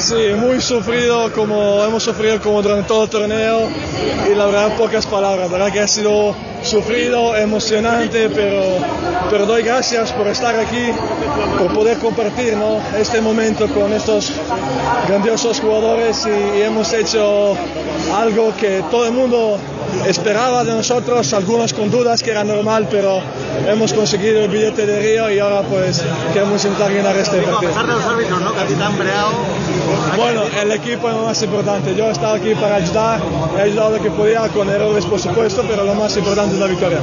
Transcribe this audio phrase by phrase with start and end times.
[0.00, 3.68] sí, muy sufrido como hemos sufrido como durante todo el torneo
[4.30, 8.62] y la verdad pocas palabras, la verdad que ha sido sufrido, emocionante, pero,
[9.30, 10.90] pero doy gracias por estar aquí,
[11.58, 12.80] por poder compartir ¿no?
[12.98, 14.32] este momento con estos
[15.08, 17.56] grandiosos jugadores y, y hemos hecho
[18.14, 19.58] algo que todo el mundo
[20.06, 23.20] esperaba de nosotros, algunos con dudas que era normal, pero
[23.66, 26.02] hemos conseguido el billete de Río y ahora pues
[26.32, 27.70] queremos intentar ganar este A partido.
[27.72, 28.52] pesar de los árbitros, ¿no?
[28.54, 29.32] Que a breado.
[30.60, 31.94] El equipo es lo más importante.
[31.94, 33.20] Yo he estado aquí para ayudar,
[33.56, 36.66] he ayudado lo que podía con errores por supuesto, pero lo más importante es la
[36.66, 37.00] victoria.